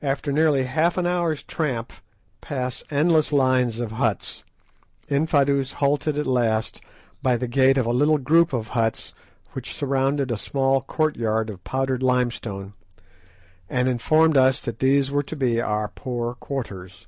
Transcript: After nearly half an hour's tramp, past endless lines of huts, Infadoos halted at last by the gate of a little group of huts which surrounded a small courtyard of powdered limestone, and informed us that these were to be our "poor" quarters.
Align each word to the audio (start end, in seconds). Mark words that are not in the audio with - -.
After 0.00 0.32
nearly 0.32 0.64
half 0.64 0.96
an 0.96 1.06
hour's 1.06 1.42
tramp, 1.42 1.92
past 2.40 2.82
endless 2.90 3.30
lines 3.30 3.78
of 3.78 3.92
huts, 3.92 4.42
Infadoos 5.10 5.74
halted 5.74 6.16
at 6.16 6.26
last 6.26 6.80
by 7.20 7.36
the 7.36 7.46
gate 7.46 7.76
of 7.76 7.84
a 7.84 7.92
little 7.92 8.16
group 8.16 8.54
of 8.54 8.68
huts 8.68 9.12
which 9.52 9.74
surrounded 9.74 10.30
a 10.30 10.38
small 10.38 10.80
courtyard 10.80 11.50
of 11.50 11.62
powdered 11.62 12.02
limestone, 12.02 12.72
and 13.68 13.86
informed 13.86 14.38
us 14.38 14.62
that 14.62 14.78
these 14.78 15.10
were 15.10 15.22
to 15.24 15.36
be 15.36 15.60
our 15.60 15.88
"poor" 15.88 16.32
quarters. 16.32 17.06